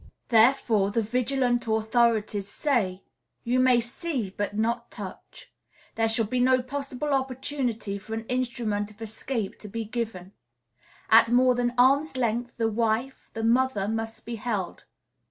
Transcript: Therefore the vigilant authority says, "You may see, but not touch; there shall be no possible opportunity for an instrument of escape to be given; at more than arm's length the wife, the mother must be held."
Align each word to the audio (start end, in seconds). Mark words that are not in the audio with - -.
Therefore 0.29 0.89
the 0.89 1.03
vigilant 1.03 1.67
authority 1.67 2.41
says, 2.41 2.97
"You 3.43 3.59
may 3.59 3.79
see, 3.79 4.31
but 4.31 4.55
not 4.57 4.89
touch; 4.89 5.53
there 5.93 6.09
shall 6.09 6.25
be 6.25 6.39
no 6.39 6.63
possible 6.63 7.09
opportunity 7.13 7.99
for 7.99 8.15
an 8.15 8.25
instrument 8.25 8.89
of 8.89 8.99
escape 8.99 9.59
to 9.59 9.67
be 9.67 9.85
given; 9.85 10.33
at 11.11 11.29
more 11.29 11.53
than 11.53 11.75
arm's 11.77 12.17
length 12.17 12.57
the 12.57 12.67
wife, 12.67 13.29
the 13.35 13.43
mother 13.43 13.87
must 13.87 14.25
be 14.25 14.37
held." 14.37 14.85